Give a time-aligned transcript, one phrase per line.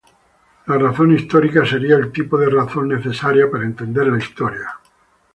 [0.65, 4.79] La razón histórica sería el tipo de razón necesaria para entender la historia.